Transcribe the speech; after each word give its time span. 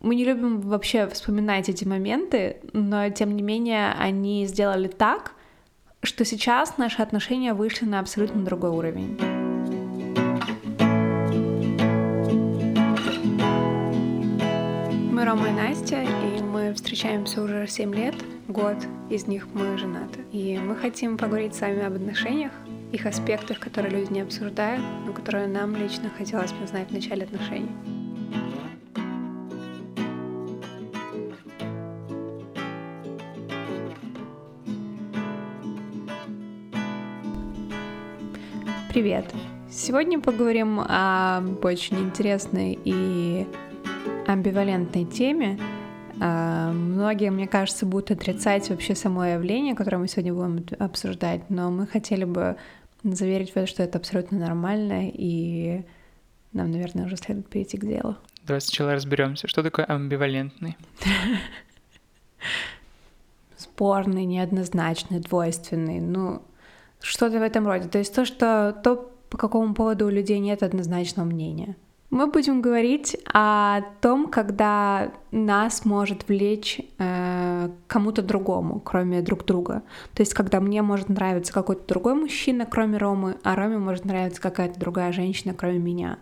Мы 0.00 0.14
не 0.14 0.24
любим 0.24 0.60
вообще 0.60 1.08
вспоминать 1.08 1.68
эти 1.68 1.84
моменты, 1.84 2.58
но 2.72 3.10
тем 3.10 3.34
не 3.34 3.42
менее 3.42 3.92
они 3.98 4.46
сделали 4.46 4.86
так, 4.86 5.32
что 6.04 6.24
сейчас 6.24 6.78
наши 6.78 7.02
отношения 7.02 7.52
вышли 7.52 7.84
на 7.84 7.98
абсолютно 7.98 8.44
другой 8.44 8.70
уровень. 8.70 9.18
Мы 15.10 15.24
Рома 15.24 15.48
и 15.48 15.52
Настя, 15.52 16.02
и 16.02 16.42
мы 16.42 16.72
встречаемся 16.74 17.42
уже 17.42 17.66
7 17.66 17.92
лет, 17.92 18.14
год 18.46 18.76
из 19.10 19.26
них 19.26 19.48
мы 19.52 19.76
женаты. 19.78 20.20
И 20.30 20.58
мы 20.58 20.76
хотим 20.76 21.18
поговорить 21.18 21.56
с 21.56 21.60
вами 21.60 21.84
об 21.84 21.94
отношениях, 21.94 22.52
их 22.92 23.04
аспектах, 23.04 23.58
которые 23.58 23.98
люди 23.98 24.12
не 24.12 24.20
обсуждают, 24.20 24.84
но 25.04 25.12
которые 25.12 25.48
нам 25.48 25.74
лично 25.74 26.08
хотелось 26.16 26.52
бы 26.52 26.68
знать 26.68 26.88
в 26.88 26.92
начале 26.92 27.24
отношений. 27.24 27.97
Привет! 38.88 39.26
Сегодня 39.70 40.18
поговорим 40.18 40.80
об 40.80 41.62
очень 41.62 41.98
интересной 41.98 42.78
и 42.82 43.46
амбивалентной 44.26 45.04
теме. 45.04 45.60
А, 46.20 46.72
многие, 46.72 47.30
мне 47.30 47.46
кажется, 47.46 47.84
будут 47.84 48.10
отрицать 48.10 48.70
вообще 48.70 48.94
само 48.94 49.26
явление, 49.26 49.74
которое 49.74 49.98
мы 49.98 50.08
сегодня 50.08 50.32
будем 50.32 50.64
обсуждать, 50.78 51.50
но 51.50 51.70
мы 51.70 51.86
хотели 51.86 52.24
бы 52.24 52.56
заверить 53.02 53.54
вас, 53.54 53.68
что 53.68 53.82
это 53.82 53.98
абсолютно 53.98 54.38
нормально, 54.38 55.10
и 55.12 55.82
нам, 56.54 56.70
наверное, 56.70 57.04
уже 57.04 57.18
следует 57.18 57.48
перейти 57.48 57.76
к 57.76 57.84
делу. 57.84 58.16
Давай 58.46 58.62
сначала 58.62 58.94
разберемся, 58.94 59.48
что 59.48 59.62
такое 59.62 59.84
амбивалентный. 59.84 60.78
Спорный, 63.56 64.24
неоднозначный, 64.24 65.20
двойственный. 65.20 66.00
Ну, 66.00 66.40
что-то 67.00 67.38
в 67.38 67.42
этом 67.42 67.66
роде. 67.66 67.88
То 67.88 67.98
есть 67.98 68.14
то, 68.14 68.24
что 68.24 68.78
то, 68.84 69.10
по 69.30 69.38
какому 69.38 69.74
поводу 69.74 70.06
у 70.06 70.10
людей 70.10 70.38
нет 70.38 70.62
однозначного 70.62 71.26
мнения. 71.26 71.76
Мы 72.10 72.26
будем 72.26 72.62
говорить 72.62 73.18
о 73.34 73.82
том, 74.00 74.28
когда 74.28 75.12
нас 75.30 75.84
может 75.84 76.26
влечь 76.26 76.80
э, 76.98 77.68
кому-то 77.86 78.22
другому, 78.22 78.80
кроме 78.80 79.20
друг 79.20 79.44
друга. 79.44 79.82
То 80.14 80.22
есть, 80.22 80.32
когда 80.32 80.58
мне 80.60 80.80
может 80.80 81.10
нравиться 81.10 81.52
какой-то 81.52 81.86
другой 81.86 82.14
мужчина, 82.14 82.64
кроме 82.64 82.96
Ромы, 82.96 83.36
а 83.42 83.54
Роме 83.54 83.76
может 83.76 84.06
нравиться 84.06 84.40
какая-то 84.40 84.80
другая 84.80 85.12
женщина, 85.12 85.52
кроме 85.52 85.78
меня. 85.78 86.18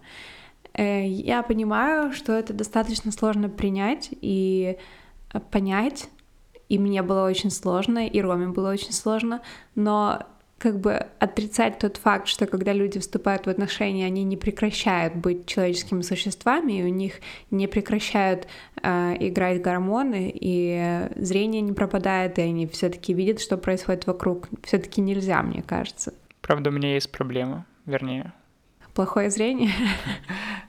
Э, 0.75 1.07
я 1.07 1.45
понимаю, 1.45 2.13
что 2.13 2.33
это 2.33 2.53
достаточно 2.53 3.13
сложно 3.13 3.49
принять 3.49 4.09
и 4.11 4.79
понять, 5.53 6.09
и 6.69 6.81
мне 6.81 7.03
было 7.03 7.27
очень 7.29 7.53
сложно, 7.53 8.09
и 8.09 8.21
Роме 8.21 8.49
было 8.49 8.73
очень 8.73 8.93
сложно, 8.93 9.41
но 9.77 10.27
как 10.59 10.81
бы 10.81 11.07
отрицать 11.19 11.79
тот 11.79 11.99
факт, 11.99 12.29
что 12.29 12.47
когда 12.47 12.73
люди 12.73 12.99
вступают 12.99 13.47
в 13.47 13.51
отношения, 13.51 14.07
они 14.07 14.25
не 14.25 14.37
прекращают 14.37 15.15
быть 15.15 15.47
человеческими 15.47 16.01
существами, 16.01 16.81
и 16.81 16.83
у 16.83 16.89
них 16.89 17.21
не 17.51 17.67
прекращают 17.67 18.49
э, 18.83 19.17
играть 19.21 19.61
гормоны, 19.61 20.33
и 20.35 21.09
зрение 21.17 21.61
не 21.61 21.73
пропадает, 21.73 22.39
и 22.39 22.43
они 22.43 22.67
все-таки 22.67 23.13
видят, 23.13 23.41
что 23.41 23.59
происходит 23.59 24.07
вокруг. 24.07 24.49
Все-таки 24.63 25.03
нельзя, 25.03 25.43
мне 25.43 25.63
кажется. 25.63 26.15
Правда, 26.41 26.71
у 26.71 26.73
меня 26.73 26.95
есть 26.95 27.13
проблема, 27.13 27.67
вернее. 27.85 28.33
Плохое 28.95 29.31
зрение? 29.31 29.73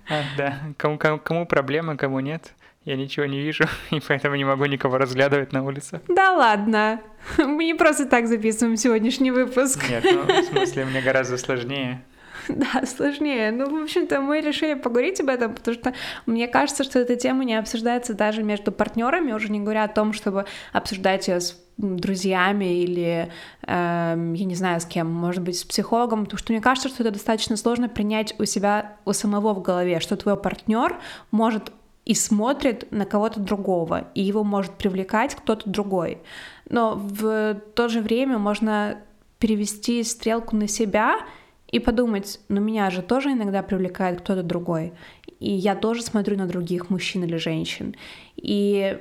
А, 0.10 0.24
да. 0.38 0.60
Кому, 0.78 1.46
проблема, 1.46 1.98
кому 1.98 2.22
нет 2.22 2.54
я 2.88 2.96
ничего 2.96 3.26
не 3.26 3.40
вижу, 3.42 3.66
и 3.92 4.00
поэтому 4.00 4.36
не 4.36 4.46
могу 4.46 4.66
никого 4.66 4.98
разглядывать 4.98 5.52
на 5.52 5.64
улице. 5.64 6.02
Да 6.08 6.32
ладно, 6.32 7.02
мы 7.38 7.66
не 7.66 7.74
просто 7.74 8.06
так 8.06 8.28
записываем 8.28 8.78
сегодняшний 8.78 9.32
выпуск. 9.32 9.90
Нет, 9.90 10.06
ну, 10.06 10.24
в 10.24 10.46
смысле, 10.46 10.86
мне 10.86 11.02
гораздо 11.02 11.38
сложнее. 11.38 12.02
Да, 12.50 12.86
сложнее. 12.86 13.52
Ну, 13.52 13.70
в 13.70 13.84
общем-то, 13.84 14.22
мы 14.22 14.40
решили 14.40 14.76
поговорить 14.76 15.20
об 15.20 15.28
этом, 15.28 15.54
потому 15.54 15.76
что 15.76 15.94
мне 16.26 16.48
кажется, 16.48 16.86
что 16.86 16.98
эта 16.98 17.18
тема 17.18 17.44
не 17.44 17.56
обсуждается 17.56 18.14
даже 18.14 18.42
между 18.42 18.72
партнерами, 18.72 19.34
уже 19.34 19.50
не 19.50 19.60
говоря 19.60 19.84
о 19.84 19.90
том, 19.90 20.14
чтобы 20.14 20.46
обсуждать 20.72 21.28
ее 21.28 21.42
с 21.42 21.62
друзьями 21.76 22.84
или, 22.84 23.30
э, 23.64 23.68
я 23.68 24.46
не 24.46 24.56
знаю, 24.56 24.80
с 24.80 24.86
кем, 24.86 25.12
может 25.12 25.44
быть, 25.44 25.60
с 25.60 25.66
психологом, 25.66 26.24
потому 26.24 26.40
что 26.40 26.54
мне 26.54 26.62
кажется, 26.62 26.88
что 26.88 27.04
это 27.04 27.12
достаточно 27.12 27.58
сложно 27.58 27.90
принять 27.90 28.34
у 28.40 28.46
себя, 28.46 28.96
у 29.04 29.12
самого 29.12 29.54
в 29.54 29.62
голове, 29.62 30.00
что 30.00 30.16
твой 30.16 30.38
партнер 30.38 30.96
может 31.32 31.74
и 32.08 32.14
смотрит 32.14 32.90
на 32.90 33.06
кого-то 33.06 33.42
другого, 33.42 34.08
и 34.16 34.24
его 34.24 34.46
может 34.46 34.72
привлекать 34.72 35.36
кто-то 35.36 35.70
другой. 35.70 36.20
Но 36.70 36.96
в 36.96 37.56
то 37.76 37.90
же 37.90 38.00
время 38.00 38.38
можно 38.38 39.00
перевести 39.40 40.02
стрелку 40.04 40.56
на 40.56 40.70
себя 40.70 41.18
и 41.70 41.80
подумать, 41.80 42.40
ну 42.48 42.62
меня 42.62 42.90
же 42.92 43.02
тоже 43.02 43.34
иногда 43.34 43.62
привлекает 43.62 44.22
кто-то 44.22 44.42
другой, 44.42 44.94
и 45.42 45.52
я 45.52 45.76
тоже 45.76 46.02
смотрю 46.02 46.38
на 46.38 46.48
других 46.48 46.90
мужчин 46.90 47.26
или 47.26 47.36
женщин. 47.36 47.94
И 48.38 48.98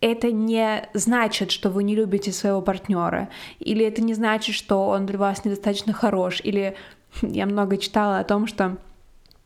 это 0.00 0.32
не 0.32 0.88
значит, 0.92 1.52
что 1.52 1.70
вы 1.70 1.84
не 1.84 1.94
любите 1.94 2.32
своего 2.32 2.62
партнера, 2.62 3.28
или 3.60 3.86
это 3.86 4.02
не 4.02 4.14
значит, 4.14 4.56
что 4.56 4.88
он 4.88 5.06
для 5.06 5.18
вас 5.18 5.44
недостаточно 5.44 5.92
хорош, 5.92 6.40
или 6.42 6.74
я 7.22 7.46
много 7.46 7.76
читала 7.76 8.18
о 8.18 8.24
том, 8.24 8.48
что 8.48 8.76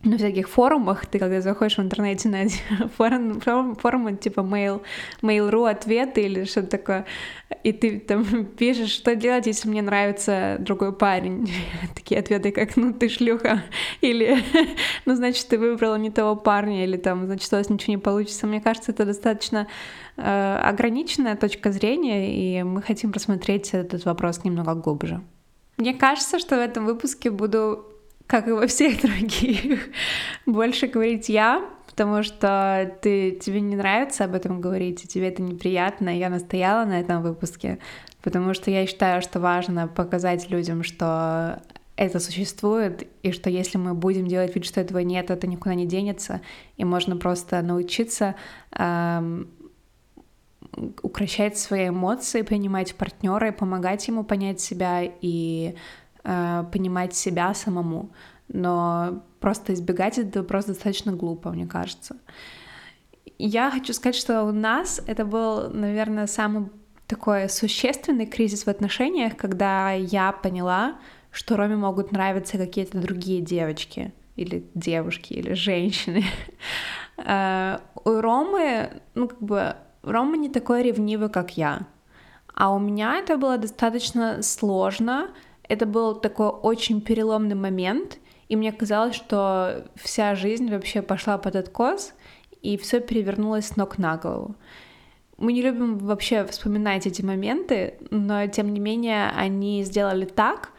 на 0.04 0.16
всяких 0.18 0.48
форумах, 0.48 1.06
ты 1.06 1.18
когда 1.18 1.40
заходишь 1.40 1.78
в 1.78 1.82
интернете 1.82 2.28
на 2.28 2.88
форум, 2.96 3.40
форум, 3.40 3.76
форумы 3.76 4.16
типа 4.16 4.40
mail, 4.40 4.82
mail.ru 5.22 5.70
ответы 5.70 6.22
или 6.22 6.44
что-то 6.44 6.68
такое, 6.68 7.06
и 7.62 7.72
ты 7.72 7.98
там 8.00 8.24
пишешь, 8.58 8.90
что 8.90 9.14
делать, 9.16 9.46
если 9.46 9.68
мне 9.68 9.82
нравится 9.82 10.56
другой 10.60 10.92
парень. 10.92 11.50
Такие 11.94 12.20
ответы, 12.20 12.52
как 12.52 12.76
«ну 12.76 12.92
ты 12.92 13.08
шлюха», 13.08 13.62
или 14.00 14.38
«ну 15.06 15.14
значит 15.14 15.48
ты 15.48 15.58
выбрала 15.58 15.96
не 15.96 16.10
того 16.10 16.36
парня», 16.36 16.84
или 16.84 16.96
там 16.96 17.26
«значит 17.26 17.52
у 17.52 17.56
вас 17.56 17.70
ничего 17.70 17.92
не 17.92 17.98
получится». 17.98 18.46
Мне 18.46 18.60
кажется, 18.60 18.92
это 18.92 19.04
достаточно 19.04 19.66
э, 20.16 20.58
ограниченная 20.62 21.36
точка 21.36 21.72
зрения, 21.72 22.60
и 22.60 22.62
мы 22.62 22.82
хотим 22.82 23.12
рассмотреть 23.12 23.70
этот 23.74 24.04
вопрос 24.04 24.44
немного 24.44 24.74
глубже. 24.74 25.22
Мне 25.76 25.94
кажется, 25.94 26.38
что 26.38 26.56
в 26.56 26.60
этом 26.60 26.86
выпуске 26.86 27.30
буду 27.30 27.84
как 28.26 28.48
и 28.48 28.52
во 28.52 28.66
всех 28.66 29.00
других, 29.02 29.88
больше 30.46 30.86
говорить 30.86 31.28
я, 31.28 31.64
потому 31.86 32.22
что 32.22 32.96
ты, 33.02 33.32
тебе 33.32 33.60
не 33.60 33.76
нравится 33.76 34.24
об 34.24 34.34
этом 34.34 34.60
говорить, 34.60 35.04
и 35.04 35.08
тебе 35.08 35.28
это 35.28 35.42
неприятно. 35.42 36.16
Я 36.16 36.30
настояла 36.30 36.84
на 36.84 37.00
этом 37.00 37.22
выпуске, 37.22 37.78
потому 38.22 38.54
что 38.54 38.70
я 38.70 38.86
считаю, 38.86 39.22
что 39.22 39.40
важно 39.40 39.88
показать 39.88 40.50
людям, 40.50 40.82
что 40.82 41.62
это 41.96 42.18
существует, 42.18 43.06
и 43.22 43.30
что 43.30 43.50
если 43.50 43.78
мы 43.78 43.94
будем 43.94 44.26
делать 44.26 44.54
вид, 44.54 44.64
что 44.64 44.80
этого 44.80 44.98
нет, 44.98 45.30
это 45.30 45.46
никуда 45.46 45.74
не 45.74 45.86
денется, 45.86 46.40
и 46.76 46.84
можно 46.84 47.16
просто 47.16 47.62
научиться 47.62 48.34
эм, 48.72 49.48
укращать 51.02 51.56
свои 51.56 51.88
эмоции, 51.88 52.42
принимать 52.42 52.96
партнера 52.96 53.48
и 53.48 53.52
помогать 53.52 54.08
ему 54.08 54.24
понять 54.24 54.60
себя 54.60 55.02
и 55.02 55.76
э, 56.24 56.64
понимать 56.72 57.14
себя 57.14 57.54
самому. 57.54 58.10
Но 58.48 59.22
просто 59.40 59.72
избегать 59.74 60.18
этого 60.18 60.44
просто 60.44 60.72
достаточно 60.72 61.12
глупо, 61.12 61.50
мне 61.50 61.66
кажется. 61.66 62.16
Я 63.38 63.70
хочу 63.70 63.92
сказать, 63.92 64.16
что 64.16 64.44
у 64.44 64.52
нас 64.52 65.00
это 65.06 65.24
был, 65.24 65.70
наверное, 65.70 66.26
самый 66.26 66.68
такой 67.06 67.48
существенный 67.48 68.26
кризис 68.26 68.64
в 68.64 68.68
отношениях, 68.68 69.36
когда 69.36 69.92
я 69.92 70.32
поняла, 70.32 70.96
что 71.30 71.56
Роме 71.56 71.76
могут 71.76 72.12
нравиться 72.12 72.58
какие-то 72.58 72.98
другие 72.98 73.40
девочки 73.40 74.12
или 74.36 74.66
девушки, 74.74 75.32
или 75.34 75.54
женщины. 75.54 76.24
Э, 77.16 77.78
у 78.04 78.20
Ромы, 78.20 78.90
ну, 79.14 79.28
как 79.28 79.40
бы, 79.40 79.76
Рома 80.02 80.36
не 80.36 80.48
такой 80.48 80.82
ревнивый, 80.82 81.28
как 81.28 81.56
я. 81.56 81.86
А 82.52 82.74
у 82.74 82.80
меня 82.80 83.18
это 83.18 83.36
было 83.36 83.56
достаточно 83.56 84.42
сложно, 84.42 85.30
это 85.68 85.86
был 85.86 86.14
такой 86.14 86.48
очень 86.48 87.00
переломный 87.00 87.54
момент, 87.54 88.18
и 88.48 88.56
мне 88.56 88.72
казалось, 88.72 89.14
что 89.14 89.86
вся 89.96 90.34
жизнь 90.34 90.70
вообще 90.70 91.02
пошла 91.02 91.38
под 91.38 91.56
откос, 91.56 92.12
и 92.62 92.76
все 92.76 93.00
перевернулось 93.00 93.68
с 93.68 93.76
ног 93.76 93.98
на 93.98 94.16
голову. 94.16 94.54
Мы 95.36 95.52
не 95.52 95.62
любим 95.62 95.98
вообще 95.98 96.44
вспоминать 96.46 97.06
эти 97.06 97.22
моменты, 97.22 97.94
но 98.10 98.46
тем 98.46 98.72
не 98.72 98.80
менее 98.80 99.30
они 99.30 99.82
сделали 99.82 100.24
так, 100.24 100.70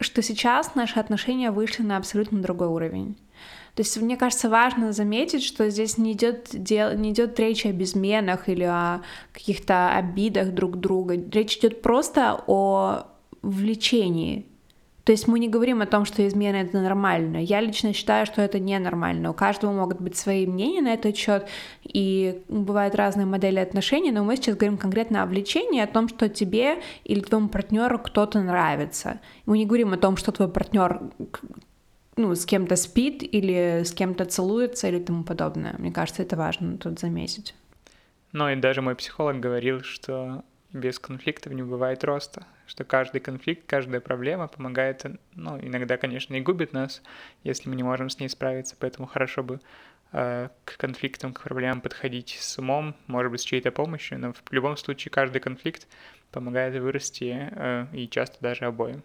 что 0.00 0.20
сейчас 0.22 0.74
наши 0.74 0.98
отношения 0.98 1.50
вышли 1.50 1.82
на 1.82 1.96
абсолютно 1.96 2.42
другой 2.42 2.68
уровень. 2.68 3.16
То 3.74 3.82
есть 3.82 4.00
мне 4.00 4.16
кажется 4.16 4.48
важно 4.48 4.92
заметить, 4.92 5.42
что 5.42 5.68
здесь 5.68 5.98
не 5.98 6.12
идет, 6.12 6.48
дел... 6.52 6.96
не 6.96 7.10
идет 7.10 7.38
речь 7.40 7.66
о 7.66 7.72
безменах 7.72 8.48
или 8.48 8.62
о 8.62 9.02
каких-то 9.32 9.90
обидах 9.90 10.52
друг 10.52 10.76
друга. 10.76 11.16
Речь 11.16 11.56
идет 11.56 11.82
просто 11.82 12.42
о 12.46 13.06
влечении. 13.50 14.46
То 15.04 15.12
есть 15.12 15.28
мы 15.28 15.38
не 15.38 15.50
говорим 15.50 15.82
о 15.82 15.86
том, 15.86 16.06
что 16.06 16.26
измена 16.26 16.56
это 16.56 16.80
нормально. 16.80 17.36
Я 17.36 17.60
лично 17.60 17.92
считаю, 17.92 18.24
что 18.24 18.40
это 18.40 18.58
ненормально. 18.58 19.30
У 19.30 19.34
каждого 19.34 19.70
могут 19.70 20.00
быть 20.00 20.16
свои 20.16 20.46
мнения 20.46 20.80
на 20.80 20.94
этот 20.94 21.14
счет, 21.14 21.46
и 21.82 22.42
бывают 22.48 22.94
разные 22.94 23.26
модели 23.26 23.58
отношений, 23.58 24.12
но 24.12 24.24
мы 24.24 24.36
сейчас 24.36 24.56
говорим 24.56 24.78
конкретно 24.78 25.22
о 25.22 25.26
влечении, 25.26 25.82
о 25.82 25.86
том, 25.86 26.08
что 26.08 26.30
тебе 26.30 26.78
или 27.04 27.20
твоему 27.20 27.48
партнеру 27.48 27.98
кто-то 27.98 28.40
нравится. 28.40 29.20
Мы 29.44 29.58
не 29.58 29.66
говорим 29.66 29.92
о 29.92 29.98
том, 29.98 30.16
что 30.16 30.32
твой 30.32 30.48
партнер 30.48 31.02
ну, 32.16 32.34
с 32.34 32.46
кем-то 32.46 32.76
спит 32.76 33.22
или 33.22 33.82
с 33.84 33.92
кем-то 33.92 34.24
целуется 34.24 34.88
или 34.88 35.00
тому 35.00 35.22
подобное. 35.22 35.74
Мне 35.78 35.92
кажется, 35.92 36.22
это 36.22 36.36
важно 36.36 36.78
тут 36.78 36.98
заметить. 36.98 37.54
Ну 38.32 38.48
и 38.48 38.56
даже 38.56 38.80
мой 38.80 38.94
психолог 38.94 39.38
говорил, 39.38 39.82
что 39.82 40.44
без 40.74 40.98
конфликтов 40.98 41.52
не 41.52 41.62
бывает 41.62 42.04
роста, 42.04 42.46
что 42.66 42.84
каждый 42.84 43.20
конфликт, 43.20 43.62
каждая 43.66 44.00
проблема 44.00 44.48
помогает, 44.48 45.04
ну, 45.34 45.58
иногда, 45.58 45.96
конечно, 45.96 46.34
и 46.34 46.40
губит 46.40 46.72
нас, 46.72 47.00
если 47.44 47.68
мы 47.68 47.76
не 47.76 47.84
можем 47.84 48.10
с 48.10 48.18
ней 48.18 48.28
справиться, 48.28 48.76
поэтому 48.78 49.06
хорошо 49.06 49.44
бы 49.44 49.60
э, 50.12 50.48
к 50.64 50.76
конфликтам, 50.76 51.32
к 51.32 51.42
проблемам 51.42 51.80
подходить 51.80 52.36
с 52.40 52.58
умом, 52.58 52.96
может 53.06 53.30
быть, 53.30 53.40
с 53.40 53.44
чьей-то 53.44 53.70
помощью, 53.70 54.18
но 54.18 54.32
в 54.32 54.42
любом 54.50 54.76
случае 54.76 55.12
каждый 55.12 55.40
конфликт 55.40 55.86
помогает 56.32 56.74
вырасти 56.82 57.50
э, 57.52 57.86
и 57.92 58.08
часто 58.08 58.38
даже 58.40 58.64
обоим. 58.64 59.02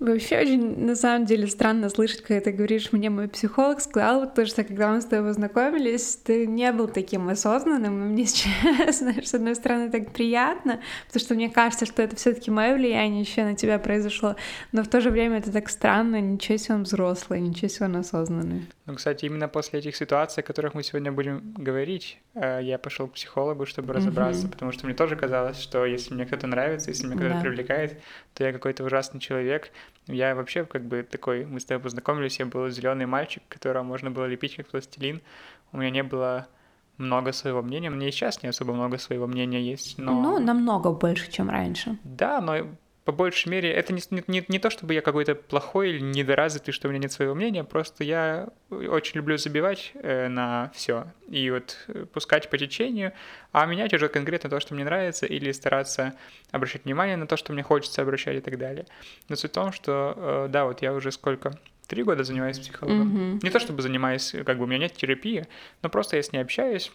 Вообще 0.00 0.40
очень, 0.40 0.84
на 0.84 0.96
самом 0.96 1.24
деле, 1.24 1.46
странно 1.46 1.88
слышать, 1.88 2.22
когда 2.22 2.40
ты 2.40 2.50
говоришь, 2.50 2.90
мне 2.90 3.10
мой 3.10 3.28
психолог 3.28 3.80
сказал, 3.80 4.28
потому 4.28 4.46
что 4.46 4.64
когда 4.64 4.92
мы 4.92 5.00
с 5.00 5.04
тобой 5.04 5.30
познакомились, 5.30 6.16
ты 6.16 6.48
не 6.48 6.72
был 6.72 6.88
таким 6.88 7.28
осознанным, 7.28 8.02
и 8.02 8.12
мне 8.12 8.26
сейчас, 8.26 8.98
знаешь, 8.98 9.28
с 9.28 9.34
одной 9.34 9.54
стороны, 9.54 9.90
так 9.90 10.12
приятно, 10.12 10.80
потому 11.06 11.20
что 11.24 11.34
мне 11.34 11.48
кажется, 11.48 11.86
что 11.86 12.02
это 12.02 12.16
все 12.16 12.32
таки 12.32 12.50
мое 12.50 12.74
влияние 12.74 13.20
еще 13.20 13.44
на 13.44 13.54
тебя 13.54 13.78
произошло, 13.78 14.34
но 14.72 14.82
в 14.82 14.88
то 14.88 15.00
же 15.00 15.10
время 15.10 15.38
это 15.38 15.52
так 15.52 15.68
странно, 15.68 16.20
ничего 16.20 16.58
себе 16.58 16.74
он 16.74 16.82
взрослый, 16.82 17.40
ничего 17.40 17.68
себе 17.68 17.86
он 17.86 17.96
осознанный. 17.96 18.66
Ну, 18.86 18.94
кстати, 18.94 19.24
именно 19.24 19.48
после 19.48 19.78
этих 19.78 19.96
ситуаций, 19.96 20.42
о 20.42 20.46
которых 20.46 20.74
мы 20.74 20.82
сегодня 20.82 21.10
будем 21.10 21.54
говорить, 21.54 22.20
э, 22.34 22.60
я 22.62 22.78
пошел 22.78 23.08
к 23.08 23.14
психологу, 23.14 23.64
чтобы 23.64 23.94
разобраться, 23.94 24.46
mm-hmm. 24.46 24.50
потому 24.50 24.72
что 24.72 24.84
мне 24.84 24.94
тоже 24.94 25.16
казалось, 25.16 25.58
что 25.58 25.86
если 25.86 26.12
мне 26.12 26.26
кто-то 26.26 26.46
нравится, 26.46 26.90
если 26.90 27.06
меня 27.06 27.16
кто-то 27.16 27.34
да. 27.34 27.40
привлекает, 27.40 28.02
то 28.34 28.44
я 28.44 28.52
какой-то 28.52 28.84
ужасный 28.84 29.20
человек. 29.20 29.70
Я 30.06 30.34
вообще 30.34 30.66
как 30.66 30.84
бы 30.84 31.02
такой, 31.02 31.46
мы 31.46 31.60
с 31.60 31.64
тобой 31.64 31.82
познакомились, 31.82 32.38
я 32.38 32.44
был 32.44 32.68
зеленый 32.68 33.06
мальчик, 33.06 33.42
которого 33.48 33.82
можно 33.82 34.10
было 34.10 34.26
лепить 34.26 34.56
как 34.56 34.68
пластилин. 34.68 35.22
У 35.72 35.78
меня 35.78 35.90
не 35.90 36.02
было 36.02 36.46
много 36.98 37.32
своего 37.32 37.62
мнения. 37.62 37.88
Мне 37.88 38.08
и 38.08 38.12
сейчас 38.12 38.42
не 38.42 38.50
особо 38.50 38.74
много 38.74 38.98
своего 38.98 39.26
мнения 39.26 39.62
есть, 39.62 39.96
но... 39.96 40.12
Ну, 40.12 40.38
намного 40.38 40.90
больше, 40.90 41.30
чем 41.30 41.48
раньше. 41.48 41.96
Да, 42.04 42.40
но 42.42 42.68
по 43.04 43.12
большей 43.12 43.50
мере, 43.50 43.70
это 43.70 43.92
не, 43.92 44.02
не, 44.28 44.44
не 44.48 44.58
то, 44.58 44.70
чтобы 44.70 44.94
я 44.94 45.02
какой-то 45.02 45.34
плохой 45.34 45.90
или 45.90 46.00
недоразвитый, 46.00 46.72
что 46.72 46.88
у 46.88 46.90
меня 46.90 47.02
нет 47.02 47.12
своего 47.12 47.34
мнения, 47.34 47.62
просто 47.62 48.02
я 48.02 48.48
очень 48.70 49.16
люблю 49.16 49.36
забивать 49.36 49.92
э, 49.94 50.28
на 50.28 50.70
все 50.74 51.06
и 51.28 51.50
вот 51.50 51.84
э, 51.88 52.06
пускать 52.06 52.48
по 52.48 52.56
течению, 52.56 53.12
а 53.52 53.66
менять 53.66 53.92
уже 53.92 54.08
конкретно 54.08 54.48
то, 54.48 54.58
что 54.58 54.74
мне 54.74 54.84
нравится, 54.84 55.26
или 55.26 55.52
стараться 55.52 56.14
обращать 56.50 56.86
внимание 56.86 57.16
на 57.16 57.26
то, 57.26 57.36
что 57.36 57.52
мне 57.52 57.62
хочется 57.62 58.00
обращать 58.00 58.36
и 58.36 58.40
так 58.40 58.56
далее. 58.56 58.86
Но 59.28 59.36
суть 59.36 59.50
в 59.50 59.54
том, 59.54 59.72
что, 59.72 60.14
э, 60.16 60.48
да, 60.50 60.64
вот 60.64 60.80
я 60.80 60.94
уже 60.94 61.12
сколько, 61.12 61.52
три 61.86 62.02
года 62.02 62.24
занимаюсь 62.24 62.58
психологом. 62.58 63.14
Mm-hmm. 63.14 63.40
Не 63.42 63.50
то 63.50 63.58
чтобы 63.60 63.82
занимаюсь, 63.82 64.34
как 64.46 64.56
бы 64.56 64.64
у 64.64 64.66
меня 64.66 64.78
нет 64.78 64.94
терапии, 64.94 65.46
но 65.82 65.90
просто 65.90 66.16
я 66.16 66.22
с 66.22 66.32
ней 66.32 66.38
общаюсь 66.38 66.90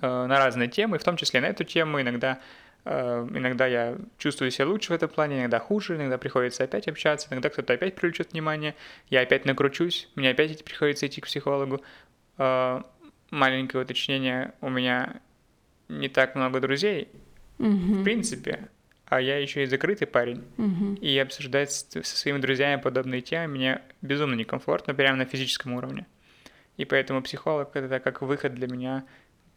э, 0.00 0.06
на 0.06 0.38
разные 0.38 0.68
темы, 0.68 0.98
в 0.98 1.04
том 1.04 1.16
числе 1.16 1.40
на 1.40 1.46
эту 1.46 1.64
тему, 1.64 2.00
иногда 2.00 2.38
иногда 2.84 3.66
я 3.66 3.96
чувствую 4.18 4.50
себя 4.50 4.66
лучше 4.66 4.92
в 4.92 4.96
этом 4.96 5.08
плане, 5.08 5.40
иногда 5.40 5.58
хуже, 5.58 5.96
иногда 5.96 6.18
приходится 6.18 6.64
опять 6.64 6.86
общаться, 6.86 7.28
иногда 7.30 7.48
кто-то 7.48 7.72
опять 7.72 7.94
привлечет 7.94 8.32
внимание, 8.32 8.74
я 9.08 9.20
опять 9.20 9.46
накручусь, 9.46 10.08
мне 10.14 10.30
опять 10.30 10.62
приходится 10.64 11.06
идти 11.06 11.20
к 11.20 11.26
психологу. 11.26 11.82
Э, 12.36 12.82
маленькое 13.30 13.84
уточнение, 13.84 14.52
у 14.60 14.68
меня 14.68 15.20
не 15.88 16.08
так 16.08 16.34
много 16.34 16.60
друзей, 16.60 17.08
mm-hmm. 17.58 18.00
в 18.00 18.04
принципе, 18.04 18.68
а 19.06 19.20
я 19.20 19.38
еще 19.38 19.62
и 19.62 19.66
закрытый 19.66 20.06
парень. 20.06 20.44
Mm-hmm. 20.58 20.98
И 21.00 21.18
обсуждать 21.18 21.72
со 21.72 22.02
своими 22.02 22.38
друзьями 22.38 22.80
подобные 22.80 23.22
темы 23.22 23.48
мне 23.48 23.82
безумно 24.02 24.34
некомфортно, 24.34 24.94
прямо 24.94 25.16
на 25.16 25.24
физическом 25.24 25.72
уровне. 25.72 26.06
И 26.76 26.84
поэтому 26.84 27.22
психолог— 27.22 27.70
это 27.74 28.00
как 28.00 28.22
выход 28.22 28.54
для 28.54 28.66
меня 28.66 29.04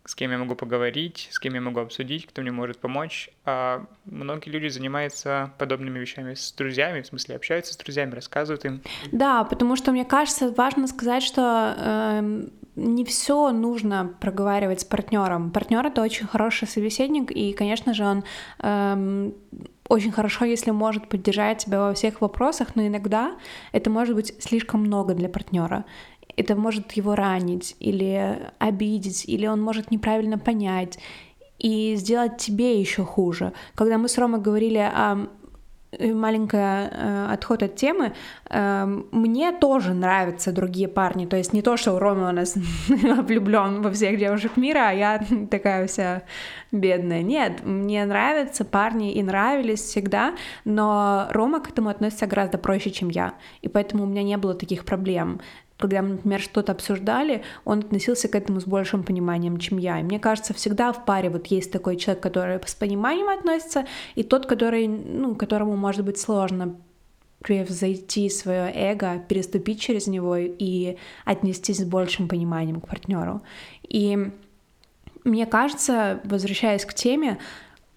с 0.08 0.16
кем 0.16 0.32
я 0.32 0.38
могу 0.38 0.56
поговорить, 0.56 1.28
с 1.32 1.40
кем 1.40 1.54
я 1.54 1.62
могу 1.62 1.82
обсудить, 1.82 2.26
кто 2.28 2.42
мне 2.42 2.52
может 2.52 2.80
помочь. 2.80 3.30
А 3.44 3.86
многие 4.06 4.50
люди 4.50 4.70
занимаются 4.70 5.52
подобными 5.58 6.00
вещами 6.00 6.34
с 6.34 6.54
друзьями, 6.54 7.02
в 7.02 7.08
смысле 7.08 7.36
общаются 7.36 7.74
с 7.74 7.78
друзьями, 7.78 8.16
рассказывают 8.16 8.64
им. 8.64 8.82
Да, 9.12 9.44
потому 9.44 9.76
что 9.76 9.92
мне 9.92 10.06
кажется, 10.06 10.54
важно 10.56 10.88
сказать, 10.88 11.24
что 11.24 11.76
э, 11.78 12.48
не 12.78 13.04
все 13.04 13.52
нужно 13.52 14.16
проговаривать 14.22 14.82
с 14.82 14.86
партнером. 14.86 15.52
Партнер 15.52 15.86
это 15.86 16.02
очень 16.02 16.26
хороший 16.26 16.70
собеседник, 16.70 17.30
и, 17.30 17.52
конечно 17.52 17.94
же, 17.94 18.06
он 18.06 18.24
э, 18.60 19.32
очень 19.90 20.14
хорошо, 20.14 20.46
если 20.46 20.72
может 20.72 21.10
поддержать 21.10 21.66
тебя 21.66 21.82
во 21.82 21.94
всех 21.94 22.22
вопросах, 22.22 22.76
но 22.76 22.88
иногда 22.88 23.36
это 23.74 23.90
может 23.90 24.16
быть 24.16 24.34
слишком 24.40 24.82
много 24.82 25.14
для 25.14 25.28
партнера 25.28 25.84
это 26.38 26.56
может 26.56 26.92
его 26.94 27.16
ранить 27.16 27.76
или 27.80 28.40
обидеть, 28.60 29.26
или 29.28 29.48
он 29.48 29.62
может 29.62 29.92
неправильно 29.92 30.38
понять 30.38 31.00
и 31.60 31.96
сделать 31.96 32.38
тебе 32.38 32.80
еще 32.80 33.04
хуже. 33.04 33.54
Когда 33.76 33.98
мы 33.98 34.08
с 34.08 34.18
Ромой 34.18 34.40
говорили 34.40 34.78
о 34.78 35.28
э, 35.92 36.14
маленькая 36.14 36.92
э, 36.92 37.34
отход 37.34 37.64
от 37.64 37.76
темы. 37.76 38.14
Э, 38.50 38.86
мне 39.12 39.52
тоже 39.52 39.96
нравятся 39.96 40.52
другие 40.52 40.88
парни. 40.88 41.26
То 41.26 41.38
есть 41.38 41.54
не 41.54 41.64
то, 41.64 41.76
что 41.76 41.98
Рома 41.98 42.30
у 42.30 42.32
нас 42.32 42.56
влюблен 42.88 43.82
во 43.82 43.90
всех 43.90 44.20
девушек 44.20 44.58
мира, 44.58 44.90
а 44.90 44.92
я 44.92 45.26
такая 45.50 45.88
вся 45.88 46.22
бедная. 46.72 47.24
Нет, 47.24 47.66
мне 47.66 48.06
нравятся 48.06 48.64
парни 48.64 49.14
и 49.14 49.24
нравились 49.24 49.82
всегда, 49.82 50.36
но 50.66 51.28
Рома 51.32 51.60
к 51.62 51.70
этому 51.70 51.90
относится 51.90 52.28
гораздо 52.28 52.60
проще, 52.60 52.92
чем 52.92 53.10
я. 53.10 53.34
И 53.64 53.68
поэтому 53.68 54.04
у 54.04 54.08
меня 54.08 54.22
не 54.22 54.38
было 54.38 54.54
таких 54.54 54.86
проблем 54.86 55.40
когда 55.78 56.02
мы, 56.02 56.10
например, 56.10 56.42
что-то 56.42 56.72
обсуждали, 56.72 57.44
он 57.64 57.80
относился 57.80 58.28
к 58.28 58.36
этому 58.36 58.60
с 58.60 58.66
большим 58.66 59.04
пониманием, 59.04 59.58
чем 59.58 59.78
я. 59.78 60.00
И 60.00 60.04
мне 60.04 60.20
кажется, 60.20 60.54
всегда 60.54 60.92
в 60.92 61.06
паре 61.06 61.30
вот 61.30 61.48
есть 61.48 61.72
такой 61.72 61.98
человек, 61.98 62.24
который 62.24 62.60
с 62.66 62.76
пониманием 62.76 63.30
относится, 63.30 63.86
и 64.16 64.24
тот, 64.24 64.46
который, 64.48 64.88
ну, 64.88 65.36
которому 65.36 65.76
может 65.76 66.04
быть 66.04 66.20
сложно 66.20 66.76
превзойти 67.40 68.30
свое 68.30 68.72
эго, 68.74 69.20
переступить 69.28 69.80
через 69.80 70.08
него 70.08 70.36
и 70.38 70.98
отнестись 71.24 71.78
с 71.78 71.86
большим 71.86 72.28
пониманием 72.28 72.82
к 72.82 72.88
партнеру. 72.88 73.42
И 73.88 74.32
мне 75.24 75.46
кажется, 75.46 76.20
возвращаясь 76.24 76.86
к 76.86 76.94
теме, 76.96 77.38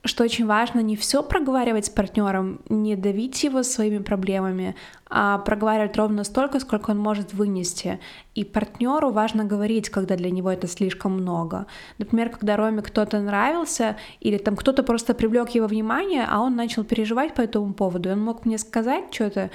что 0.05 0.25
очень 0.25 0.47
важно 0.47 0.81
не 0.81 0.97
все 0.97 1.23
проговаривать 1.23 1.87
с 1.87 1.91
партнером, 1.91 2.61
не 2.69 2.97
давить 2.97 3.43
его 3.45 3.63
своими 3.63 3.99
проблемами, 3.99 4.75
проговаривать 5.11 5.97
ровно 5.97 6.25
столько, 6.25 6.61
сколько 6.61 6.91
он 6.91 6.99
может 6.99 7.35
вынести. 7.35 7.99
И 8.35 8.45
партнеру 8.45 9.11
важно 9.11 9.45
говорить, 9.45 9.91
когда 9.91 10.17
для 10.17 10.31
него 10.31 10.51
это 10.51 10.69
слишком 10.69 11.13
много. 11.13 11.67
Например, 11.99 12.31
когда 12.31 12.57
Роме 12.57 12.81
кто-то 12.83 13.21
нравился, 13.21 13.97
или 14.21 14.39
там 14.39 14.55
кто-то 14.55 14.83
просто 14.83 15.15
привлек 15.15 15.51
его 15.51 15.67
внимание, 15.67 16.25
а 16.29 16.41
он 16.41 16.55
начал 16.55 16.85
переживать 16.85 17.35
по 17.35 17.41
этому 17.41 17.75
поводу, 17.75 18.09
и 18.09 18.13
он 18.13 18.23
мог 18.23 18.47
мне 18.47 18.57
сказать 18.57 19.13
что-то, 19.13 19.51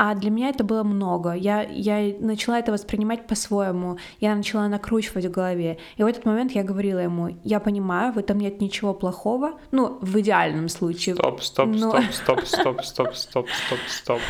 а 0.00 0.14
для 0.14 0.30
меня 0.30 0.50
это 0.50 0.62
было 0.62 0.84
много. 0.84 1.32
Я, 1.32 1.62
я 1.62 2.14
начала 2.20 2.60
это 2.60 2.70
воспринимать 2.70 3.26
по-своему. 3.26 3.98
Я 4.20 4.36
начала 4.36 4.68
накручивать 4.68 5.24
в 5.24 5.30
голове. 5.32 5.78
И 5.96 6.02
в 6.04 6.06
этот 6.06 6.24
момент 6.24 6.52
я 6.52 6.62
говорила 6.62 7.00
ему, 7.00 7.36
я 7.42 7.58
понимаю, 7.58 8.12
в 8.12 8.18
этом 8.18 8.38
нет 8.38 8.60
ничего 8.60 8.94
плохого. 8.94 9.58
Ну, 9.72 9.98
в 10.00 10.20
идеальном 10.20 10.68
случае. 10.68 11.16
Стоп, 11.16 11.42
стоп, 11.42 11.66
но... 11.66 11.90
стоп, 11.90 12.04
стоп, 12.12 12.44
стоп, 12.44 12.84
стоп, 12.84 13.14
стоп, 13.16 13.48
стоп, 13.48 13.78
стоп. 13.88 14.20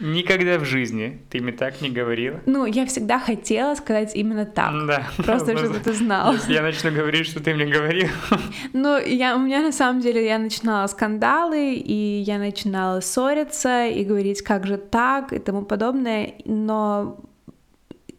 Никогда 0.00 0.58
в 0.58 0.64
жизни 0.64 1.20
ты 1.30 1.40
мне 1.40 1.52
так 1.52 1.80
не 1.80 1.90
говорила. 1.90 2.40
Ну, 2.46 2.66
я 2.66 2.86
всегда 2.86 3.18
хотела 3.18 3.74
сказать 3.74 4.16
именно 4.16 4.44
так. 4.44 4.72
Да. 4.86 5.06
Просто 5.18 5.56
чтобы 5.56 5.78
ты 5.78 5.92
знал. 5.92 6.32
Если 6.32 6.54
я 6.54 6.62
начну 6.62 6.90
говорить, 6.90 7.26
что 7.26 7.42
ты 7.42 7.54
мне 7.54 7.66
говорил. 7.66 8.08
Ну, 8.72 8.98
я, 8.98 9.36
у 9.36 9.38
меня 9.38 9.60
на 9.60 9.72
самом 9.72 10.00
деле, 10.00 10.24
я 10.24 10.38
начинала 10.38 10.86
скандалы, 10.86 11.74
и 11.74 12.20
я 12.20 12.38
начинала 12.38 13.00
ссориться, 13.00 13.86
и 13.86 14.04
говорить, 14.04 14.42
как 14.42 14.66
же 14.66 14.76
так, 14.76 15.32
и 15.32 15.38
тому 15.38 15.62
подобное, 15.62 16.34
но 16.44 17.18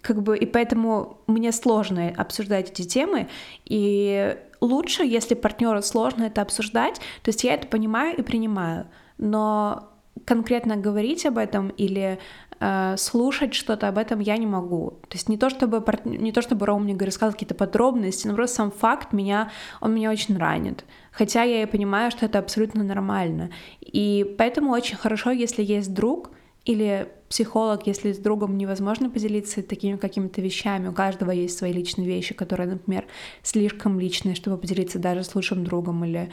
как 0.01 0.21
бы, 0.21 0.37
и 0.37 0.45
поэтому 0.45 1.17
мне 1.27 1.51
сложно 1.51 2.13
обсуждать 2.15 2.69
эти 2.71 2.87
темы, 2.87 3.27
и 3.65 4.37
лучше, 4.61 5.03
если 5.03 5.33
партнеру 5.33 5.81
сложно 5.81 6.23
это 6.23 6.41
обсуждать, 6.41 6.95
то 7.23 7.29
есть 7.29 7.43
я 7.43 7.55
это 7.55 7.67
понимаю 7.67 8.17
и 8.17 8.21
принимаю, 8.21 8.85
но 9.17 9.92
конкретно 10.25 10.77
говорить 10.77 11.25
об 11.25 11.37
этом 11.37 11.69
или 11.69 12.19
э, 12.59 12.95
слушать 12.97 13.53
что-то 13.53 13.87
об 13.87 13.97
этом 13.97 14.19
я 14.19 14.37
не 14.37 14.45
могу. 14.45 14.91
То 15.09 15.17
есть 15.17 15.29
не 15.29 15.37
то 15.37 15.49
чтобы 15.49 15.83
не 16.05 16.31
то 16.31 16.41
чтобы 16.41 16.65
Ром 16.65 16.83
мне 16.83 16.93
говорит, 16.93 17.13
сказал 17.13 17.33
какие-то 17.33 17.55
подробности, 17.55 18.27
но 18.27 18.35
просто 18.35 18.57
сам 18.57 18.71
факт 18.71 19.13
меня 19.13 19.51
он 19.81 19.93
меня 19.93 20.11
очень 20.11 20.37
ранит. 20.37 20.85
Хотя 21.11 21.43
я 21.43 21.63
и 21.63 21.65
понимаю, 21.65 22.11
что 22.11 22.25
это 22.25 22.39
абсолютно 22.39 22.83
нормально. 22.83 23.51
И 23.81 24.35
поэтому 24.37 24.71
очень 24.71 24.97
хорошо, 24.97 25.31
если 25.31 25.63
есть 25.63 25.93
друг 25.93 26.31
или 26.65 27.09
психолог, 27.29 27.87
если 27.87 28.13
с 28.13 28.19
другом 28.19 28.57
невозможно 28.57 29.09
поделиться 29.09 29.63
такими 29.63 29.97
какими-то 29.97 30.39
вещами, 30.41 30.87
у 30.87 30.93
каждого 30.93 31.31
есть 31.31 31.57
свои 31.57 31.73
личные 31.73 32.07
вещи, 32.07 32.33
которые, 32.33 32.69
например, 32.69 33.05
слишком 33.41 33.99
личные, 33.99 34.35
чтобы 34.35 34.57
поделиться 34.57 34.99
даже 34.99 35.23
с 35.23 35.35
лучшим 35.35 35.63
другом 35.63 36.05
или 36.05 36.29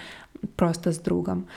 просто 0.56 0.92
с 0.92 0.98
другом. 0.98 1.48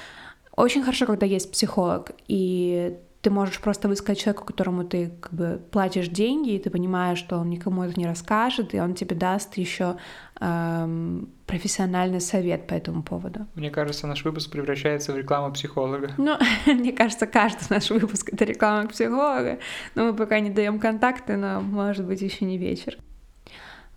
Очень 0.56 0.84
хорошо, 0.84 1.06
когда 1.06 1.26
есть 1.26 1.52
психолог, 1.52 2.12
и 2.28 2.98
ты 3.24 3.30
можешь 3.30 3.60
просто 3.62 3.88
высказать 3.88 4.20
человеку, 4.20 4.44
которому 4.44 4.84
ты 4.84 5.10
как 5.22 5.34
бы 5.34 5.62
платишь 5.72 6.10
деньги, 6.10 6.52
и 6.52 6.60
ты 6.60 6.70
понимаешь, 6.70 7.18
что 7.18 7.38
он 7.38 7.50
никому 7.50 7.84
это 7.84 7.98
не 7.98 8.06
расскажет, 8.06 8.74
и 8.74 8.82
он 8.82 8.96
тебе 8.96 9.16
даст 9.16 9.56
еще 9.56 9.96
эм, 10.42 11.30
профессиональный 11.48 12.20
совет 12.20 12.68
по 12.68 12.74
этому 12.74 13.02
поводу. 13.02 13.48
Мне 13.56 13.72
кажется, 13.72 14.08
наш 14.08 14.26
выпуск 14.26 14.52
превращается 14.52 15.14
в 15.14 15.18
рекламу 15.18 15.54
психолога. 15.54 16.12
Ну, 16.18 16.38
мне 16.66 16.92
кажется, 16.92 17.26
каждый 17.26 17.66
наш 17.70 17.90
выпуск 17.92 18.30
это 18.34 18.44
реклама 18.44 18.90
психолога. 18.90 19.60
Но 19.96 20.04
мы 20.04 20.14
пока 20.14 20.42
не 20.42 20.50
даем 20.50 20.78
контакты, 20.78 21.38
но 21.38 21.62
может 21.62 22.06
быть 22.06 22.22
еще 22.22 22.44
не 22.44 22.58
вечер. 22.58 22.98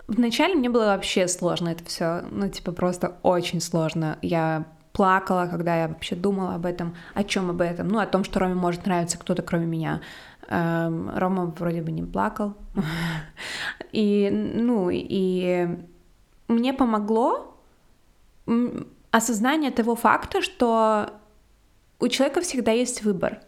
Вначале 0.07 0.55
мне 0.55 0.71
было 0.71 0.85
вообще 0.85 1.27
сложно 1.27 1.71
это 1.71 1.85
все, 1.85 2.23
ну, 2.31 2.49
типа, 2.49 2.71
просто 2.71 3.17
очень 3.25 3.61
сложно. 3.61 4.19
Я 4.23 4.67
плакала, 4.97 5.47
когда 5.47 5.77
я 5.83 5.89
вообще 5.89 6.17
думала 6.17 6.55
об 6.55 6.65
этом, 6.65 6.97
о 7.13 7.23
чем 7.23 7.51
об 7.51 7.61
этом, 7.61 7.89
ну, 7.89 7.99
о 7.99 8.07
том, 8.07 8.25
что 8.25 8.41
Роме 8.41 8.55
может 8.55 8.87
нравиться 8.87 9.19
кто-то, 9.19 9.43
кроме 9.43 9.67
меня. 9.67 10.01
Эм, 10.49 11.11
Рома 11.15 11.53
вроде 11.59 11.83
бы 11.83 11.93
не 11.93 12.03
плакал. 12.03 12.55
И, 13.93 14.31
ну, 14.31 14.89
и 14.91 15.69
мне 16.49 16.73
помогло 16.73 17.55
осознание 19.11 19.71
того 19.71 19.97
факта, 19.97 20.41
что 20.41 21.11
у 22.01 22.09
человека 22.09 22.41
всегда 22.41 22.73
есть 22.73 23.03
выбор. 23.03 23.41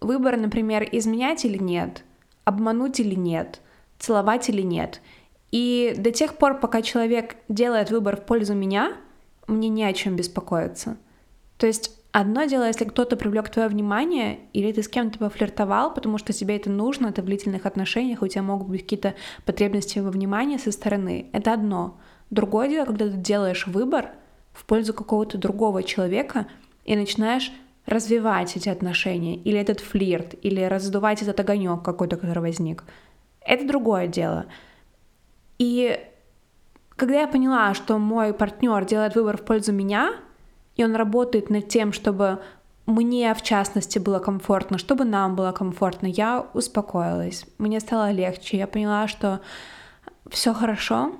Выбор, 0.00 0.36
например, 0.36 0.88
изменять 0.90 1.44
или 1.44 1.58
нет, 1.58 2.02
обмануть 2.44 2.98
или 2.98 3.14
нет, 3.14 3.60
целовать 3.98 4.48
или 4.48 4.62
нет. 4.62 5.00
И 5.52 5.94
до 5.96 6.10
тех 6.10 6.36
пор, 6.36 6.58
пока 6.58 6.82
человек 6.82 7.36
делает 7.48 7.90
выбор 7.90 8.16
в 8.16 8.26
пользу 8.26 8.54
меня, 8.54 8.96
мне 9.46 9.68
не 9.68 9.84
о 9.84 9.92
чем 9.92 10.16
беспокоиться. 10.16 10.96
То 11.56 11.66
есть 11.66 11.96
одно 12.12 12.44
дело, 12.44 12.66
если 12.66 12.84
кто-то 12.84 13.16
привлек 13.16 13.48
твое 13.48 13.68
внимание, 13.68 14.40
или 14.52 14.72
ты 14.72 14.82
с 14.82 14.88
кем-то 14.88 15.18
пофлиртовал, 15.18 15.92
потому 15.92 16.18
что 16.18 16.32
тебе 16.32 16.56
это 16.56 16.70
нужно, 16.70 17.12
ты 17.12 17.22
в 17.22 17.26
длительных 17.26 17.66
отношениях, 17.66 18.22
у 18.22 18.28
тебя 18.28 18.42
могут 18.42 18.68
быть 18.68 18.82
какие-то 18.82 19.14
потребности 19.44 19.98
во 19.98 20.10
внимании 20.10 20.56
со 20.56 20.72
стороны. 20.72 21.26
Это 21.32 21.52
одно. 21.52 21.98
Другое 22.30 22.68
дело, 22.68 22.86
когда 22.86 23.08
ты 23.08 23.16
делаешь 23.16 23.66
выбор 23.66 24.10
в 24.52 24.64
пользу 24.64 24.94
какого-то 24.94 25.38
другого 25.38 25.82
человека 25.82 26.46
и 26.84 26.96
начинаешь 26.96 27.52
развивать 27.86 28.56
эти 28.56 28.68
отношения, 28.68 29.36
или 29.36 29.58
этот 29.58 29.80
флирт, 29.80 30.34
или 30.42 30.62
раздувать 30.62 31.20
этот 31.22 31.38
огонек 31.40 31.82
какой-то, 31.82 32.16
который 32.16 32.38
возник. 32.38 32.84
Это 33.40 33.66
другое 33.66 34.06
дело. 34.06 34.46
И 35.58 36.00
когда 36.96 37.20
я 37.20 37.28
поняла, 37.28 37.74
что 37.74 37.98
мой 37.98 38.32
партнер 38.32 38.84
делает 38.84 39.14
выбор 39.14 39.36
в 39.36 39.44
пользу 39.44 39.72
меня, 39.72 40.14
и 40.76 40.84
он 40.84 40.94
работает 40.94 41.50
над 41.50 41.68
тем, 41.68 41.92
чтобы 41.92 42.40
мне, 42.86 43.34
в 43.34 43.42
частности, 43.42 43.98
было 43.98 44.18
комфортно, 44.18 44.78
чтобы 44.78 45.04
нам 45.04 45.36
было 45.36 45.52
комфортно, 45.52 46.06
я 46.06 46.46
успокоилась. 46.52 47.46
Мне 47.58 47.80
стало 47.80 48.10
легче. 48.10 48.58
Я 48.58 48.66
поняла, 48.66 49.08
что 49.08 49.40
все 50.28 50.52
хорошо, 50.52 51.16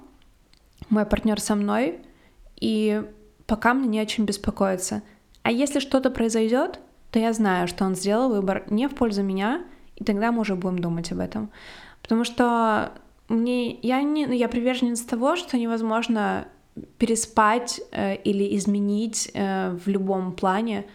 мой 0.91 1.07
партнер 1.07 1.41
со 1.41 1.55
мной, 1.55 2.03
и 2.61 3.03
пока 3.47 3.75
мне 3.75 3.89
не 3.89 4.01
о 4.01 4.07
чем 4.07 4.27
беспокоиться. 4.27 5.03
А 5.43 5.51
если 5.51 5.79
что-то 5.79 6.11
произойдет, 6.11 6.81
то 7.11 7.19
я 7.19 7.33
знаю, 7.33 7.69
что 7.69 7.85
он 7.85 7.95
сделал 7.95 8.29
выбор 8.29 8.65
не 8.69 8.89
в 8.89 8.95
пользу 8.95 9.23
меня, 9.23 9.65
и 9.97 10.05
тогда 10.05 10.33
мы 10.33 10.41
уже 10.41 10.57
будем 10.57 10.79
думать 10.79 11.13
об 11.13 11.21
этом. 11.21 11.51
Потому 12.03 12.25
что 12.25 12.93
мне 13.29 13.73
я 13.81 14.03
не 14.03 14.37
я 14.37 14.49
приверженец 14.49 15.01
того, 15.01 15.37
что 15.37 15.57
невозможно 15.57 16.49
переспать 16.99 17.81
э, 17.93 18.17
или 18.17 18.57
изменить 18.57 19.31
э, 19.33 19.71
в 19.71 19.89
любом 19.89 20.33
плане, 20.33 20.87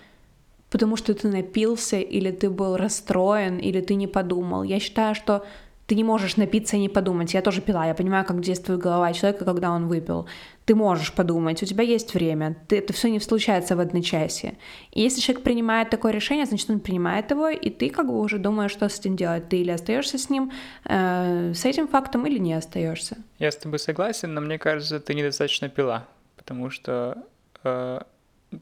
потому 0.69 0.97
что 0.97 1.13
ты 1.13 1.27
напился 1.29 1.97
или 1.97 2.31
ты 2.31 2.49
был 2.49 2.75
расстроен 2.75 3.57
или 3.57 3.81
ты 3.81 3.95
не 3.95 4.07
подумал. 4.07 4.63
Я 4.63 4.79
считаю, 4.79 5.15
что 5.15 5.45
ты 5.89 5.95
не 5.95 6.03
можешь 6.03 6.37
напиться 6.37 6.77
и 6.77 6.79
не 6.79 6.87
подумать. 6.87 7.33
Я 7.33 7.41
тоже 7.41 7.61
пила, 7.61 7.87
я 7.87 7.95
понимаю, 7.95 8.23
как 8.23 8.41
действует 8.41 8.79
голова 8.79 9.11
человека, 9.11 9.43
когда 9.43 9.71
он 9.71 9.87
выпил. 9.87 10.27
Ты 10.65 10.75
можешь 10.75 11.11
подумать, 11.11 11.63
у 11.63 11.65
тебя 11.65 11.83
есть 11.83 12.13
время, 12.13 12.55
ты, 12.67 12.77
это 12.77 12.93
все 12.93 13.09
не 13.09 13.19
случается 13.19 13.75
в 13.75 13.79
одночасье. 13.79 14.53
И 14.91 15.01
если 15.01 15.19
человек 15.19 15.43
принимает 15.43 15.89
такое 15.89 16.11
решение, 16.11 16.45
значит, 16.45 16.69
он 16.69 16.79
принимает 16.79 17.31
его, 17.31 17.49
и 17.49 17.71
ты 17.71 17.89
как 17.89 18.05
бы 18.05 18.19
уже 18.19 18.37
думаешь, 18.37 18.71
что 18.71 18.87
с 18.87 18.99
этим 18.99 19.15
делать. 19.15 19.49
Ты 19.49 19.61
или 19.61 19.71
остаешься 19.71 20.19
с 20.19 20.29
ним, 20.29 20.51
э, 20.85 21.53
с 21.55 21.65
этим 21.65 21.87
фактом, 21.87 22.27
или 22.27 22.37
не 22.37 22.53
остаешься. 22.53 23.17
Я 23.39 23.49
с 23.49 23.57
тобой 23.57 23.79
согласен, 23.79 24.31
но 24.35 24.41
мне 24.41 24.59
кажется, 24.59 24.99
ты 24.99 25.15
недостаточно 25.15 25.69
пила, 25.69 26.05
потому 26.37 26.69
что 26.69 27.17
э, 27.63 27.99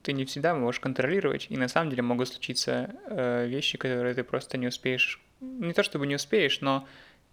ты 0.01 0.13
не 0.13 0.23
всегда 0.23 0.55
можешь 0.55 0.79
контролировать, 0.79 1.47
и 1.49 1.57
на 1.57 1.67
самом 1.67 1.89
деле 1.89 2.03
могут 2.03 2.29
случиться 2.29 2.95
э, 3.09 3.47
вещи, 3.47 3.77
которые 3.77 4.13
ты 4.13 4.23
просто 4.23 4.57
не 4.57 4.67
успеешь. 4.67 5.21
Не 5.41 5.73
то 5.73 5.83
чтобы 5.83 6.07
не 6.07 6.15
успеешь, 6.15 6.61
но 6.61 6.87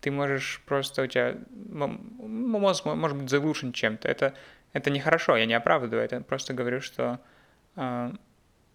ты 0.04 0.10
можешь 0.10 0.60
просто, 0.66 1.02
у 1.02 1.06
тебя 1.06 1.34
мозг 1.56 2.84
может 2.84 3.16
быть 3.16 3.30
заглушен 3.30 3.72
чем-то. 3.72 4.06
Это, 4.06 4.34
это 4.74 4.90
нехорошо, 4.90 5.34
я 5.34 5.46
не 5.46 5.54
оправдываю 5.54 6.04
это, 6.04 6.20
просто 6.20 6.52
говорю, 6.52 6.82
что 6.82 7.20
э, 7.76 8.12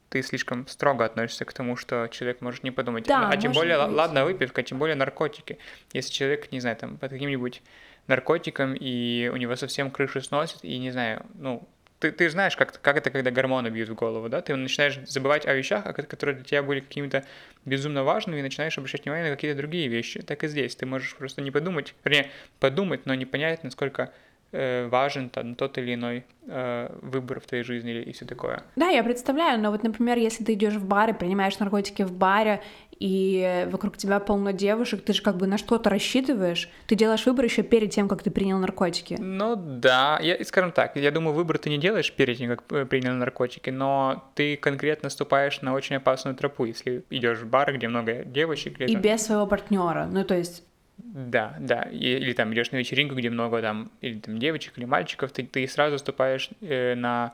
ты 0.10 0.24
слишком 0.24 0.66
строго 0.66 1.06
относишься 1.06 1.46
к 1.46 1.54
тому, 1.54 1.76
что 1.76 2.08
человек 2.08 2.42
может 2.42 2.64
не 2.64 2.72
подумать. 2.72 3.06
Да, 3.06 3.30
а 3.30 3.38
тем 3.38 3.52
более, 3.52 3.78
быть. 3.78 3.96
ладно, 3.96 4.26
выпивка, 4.26 4.64
тем 4.64 4.80
более 4.80 4.96
наркотики. 4.96 5.60
Если 5.94 6.12
человек, 6.12 6.52
не 6.52 6.62
знаю, 6.62 6.78
там, 6.78 6.98
под 6.98 7.12
каким-нибудь 7.12 7.62
наркотиком, 8.08 8.74
и 8.74 9.30
у 9.32 9.36
него 9.36 9.56
совсем 9.56 9.92
крышу 9.92 10.22
сносит, 10.22 10.64
и, 10.64 10.80
не 10.80 10.90
знаю, 10.90 11.28
ну, 11.36 11.70
ты, 12.00 12.12
ты 12.12 12.30
знаешь, 12.30 12.56
как, 12.56 12.80
как 12.82 12.98
это, 12.98 13.10
когда 13.10 13.30
гормоны 13.30 13.68
бьют 13.68 13.90
в 13.90 13.96
голову, 13.96 14.30
да? 14.30 14.42
Ты 14.42 14.56
начинаешь 14.56 15.00
забывать 15.06 15.46
о 15.46 15.54
вещах, 15.54 15.84
которые 15.84 16.36
для 16.36 16.46
тебя 16.46 16.64
были 16.64 16.80
какими-то 16.80 17.26
безумно 17.66 18.04
важными, 18.04 18.40
и 18.40 18.42
начинаешь 18.42 18.78
обращать 18.78 19.04
внимание 19.04 19.30
на 19.30 19.36
какие-то 19.36 19.58
другие 19.58 19.88
вещи. 19.90 20.22
Так 20.22 20.44
и 20.44 20.48
здесь. 20.48 20.76
Ты 20.76 20.86
можешь 20.86 21.16
просто 21.16 21.42
не 21.42 21.52
подумать, 21.52 21.94
вернее, 22.04 22.32
подумать, 22.60 23.06
но 23.06 23.14
не 23.16 23.26
понять, 23.26 23.64
насколько 23.64 24.14
важен 24.52 25.30
там, 25.30 25.56
тот 25.56 25.78
или 25.78 25.94
иной 25.94 26.26
э, 26.48 26.90
выбор 27.02 27.40
в 27.40 27.46
твоей 27.46 27.64
жизни 27.64 28.02
и 28.02 28.12
все 28.12 28.26
такое. 28.26 28.64
Да, 28.76 28.90
я 28.90 29.04
представляю, 29.04 29.60
но 29.60 29.72
вот, 29.72 29.84
например, 29.84 30.18
если 30.18 30.44
ты 30.44 30.54
идешь 30.54 30.76
в 30.76 30.86
бар 30.86 31.12
и 31.12 31.14
принимаешь 31.14 31.60
наркотики 31.60 32.04
в 32.04 32.12
баре, 32.12 32.62
и 33.00 33.66
вокруг 33.72 33.98
тебя 33.98 34.20
полно 34.20 34.52
девушек, 34.52 35.02
ты 35.04 35.14
же 35.14 35.22
как 35.22 35.38
бы 35.38 35.48
на 35.48 35.58
что-то 35.58 35.90
рассчитываешь, 35.90 36.70
ты 36.86 36.96
делаешь 36.96 37.26
выбор 37.26 37.46
еще 37.46 37.64
перед 37.64 37.92
тем, 37.92 38.10
как 38.10 38.24
ты 38.24 38.30
принял 38.30 38.58
наркотики. 38.58 39.16
Ну 39.20 39.56
да, 39.56 40.20
я, 40.22 40.44
скажем 40.44 40.72
так, 40.72 40.96
я 40.98 41.12
думаю, 41.12 41.34
выбор 41.34 41.58
ты 41.58 41.70
не 41.70 41.78
делаешь 41.78 42.12
перед 42.12 42.38
тем, 42.38 42.50
как 42.50 42.64
э, 42.72 42.86
принял 42.86 43.14
наркотики, 43.14 43.70
но 43.70 44.30
ты 44.36 44.58
конкретно 44.58 45.10
ступаешь 45.10 45.62
на 45.62 45.74
очень 45.74 45.96
опасную 45.96 46.36
тропу, 46.36 46.66
если 46.66 47.04
идешь 47.10 47.40
в 47.40 47.48
бар, 47.48 47.74
где 47.74 47.88
много 47.88 48.26
девочек. 48.26 48.82
Или, 48.82 48.90
и 48.90 48.94
там... 48.94 49.02
без 49.02 49.26
своего 49.26 49.48
партнера, 49.48 50.10
ну 50.12 50.26
то 50.26 50.36
есть 50.36 50.64
да, 51.04 51.56
да. 51.60 51.84
Или 51.84 52.34
там 52.34 52.54
идешь 52.54 52.72
на 52.72 52.78
вечеринку, 52.78 53.16
где 53.16 53.30
много 53.30 53.62
там 53.62 53.92
или 54.02 54.20
там 54.20 54.38
девочек, 54.38 54.78
или 54.78 54.86
мальчиков, 54.86 55.32
ты, 55.32 55.44
ты 55.44 55.68
сразу 55.68 55.98
ступаешь 55.98 56.50
э, 56.62 56.96
на 56.96 57.34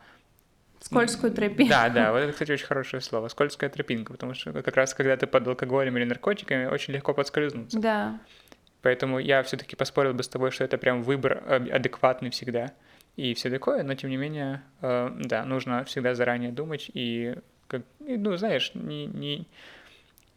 Скользкую 0.80 1.32
тропинку. 1.34 1.70
Да, 1.70 1.90
да, 1.90 2.12
вот 2.12 2.20
это, 2.20 2.32
кстати, 2.32 2.52
очень 2.52 2.68
хорошее 2.68 3.02
слово. 3.02 3.28
Скользкая 3.28 3.70
тропинка, 3.70 4.14
потому 4.14 4.36
что 4.36 4.54
как 4.54 4.76
раз 4.76 4.94
когда 4.94 5.18
ты 5.18 5.26
под 5.26 5.48
алкоголем 5.48 5.98
или 5.98 6.04
наркотиками, 6.04 6.66
очень 6.66 6.94
легко 6.94 7.14
подскользнуться. 7.14 7.80
Да. 7.80 8.20
Поэтому 8.82 9.18
я 9.18 9.42
все-таки 9.42 9.76
поспорил 9.76 10.14
бы 10.14 10.22
с 10.22 10.28
тобой, 10.28 10.52
что 10.52 10.64
это 10.64 10.78
прям 10.78 11.02
выбор 11.02 11.44
адекватный 11.48 12.30
всегда 12.30 12.72
и 13.16 13.34
все 13.34 13.50
такое, 13.50 13.82
но 13.82 13.96
тем 13.96 14.12
не 14.12 14.18
менее, 14.18 14.62
э, 14.82 15.10
да, 15.22 15.44
нужно 15.46 15.84
всегда 15.86 16.14
заранее 16.14 16.52
думать 16.52 16.92
и, 16.94 17.36
как, 17.68 17.82
ну, 18.00 18.36
знаешь, 18.38 18.72
не, 18.76 19.08
не, 19.08 19.48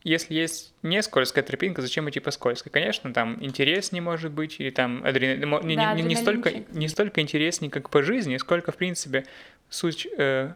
если 0.08 0.34
есть 0.34 0.72
не 0.82 1.02
скользкая 1.02 1.44
тропинка, 1.44 1.82
зачем 1.82 2.08
идти 2.08 2.20
по 2.20 2.30
скользкой? 2.30 2.72
Конечно, 2.72 3.12
там 3.12 3.36
интереснее 3.44 4.02
может 4.02 4.32
быть, 4.32 4.56
или 4.58 4.70
там 4.70 5.04
адреналин... 5.04 5.66
не, 5.66 5.76
да, 5.76 5.94
не, 5.94 6.02
не, 6.02 6.16
столько, 6.16 6.50
не 6.72 6.88
столько 6.88 7.20
интереснее, 7.20 7.70
как 7.70 7.90
по 7.90 8.02
жизни, 8.02 8.36
сколько, 8.38 8.72
в 8.72 8.76
принципе, 8.76 9.26
суть, 9.68 10.08
э, 10.16 10.52